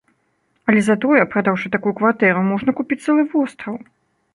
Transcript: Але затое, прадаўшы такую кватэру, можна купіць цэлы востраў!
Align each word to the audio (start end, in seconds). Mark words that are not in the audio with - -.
Але 0.73 0.81
затое, 0.87 1.21
прадаўшы 1.35 1.67
такую 1.77 1.95
кватэру, 2.03 2.45
можна 2.51 2.69
купіць 2.81 3.03
цэлы 3.05 3.23
востраў! 3.37 3.83